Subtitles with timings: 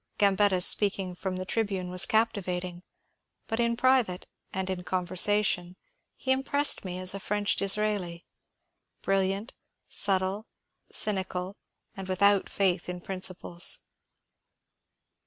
[0.17, 2.81] Grambet ta's speaking from the tribune was captivating,
[3.45, 5.75] but in private and in conversation
[6.15, 8.25] he impressed me as a French Disraeli,—
[9.03, 9.53] brilliant,
[9.87, 10.47] subtle,
[10.91, 11.55] cynical,
[11.95, 13.81] and without faith in principles.